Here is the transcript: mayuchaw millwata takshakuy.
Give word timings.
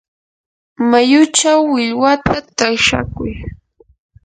mayuchaw 0.89 1.59
millwata 1.73 2.35
takshakuy. 2.57 3.33